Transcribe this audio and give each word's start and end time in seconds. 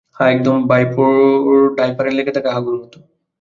হ্যাঁ, 0.17 0.31
একদম 0.31 0.55
ডাইপারের 1.77 2.13
লেগে 2.17 2.35
থাকা 2.37 2.49
হাগুর 2.55 2.75
মত। 2.81 2.93